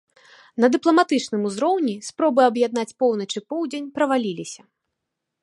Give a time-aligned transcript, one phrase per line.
[0.63, 4.61] На дыпламатычным узроўні спробы аб'яднаць поўнач і поўдзень праваліліся.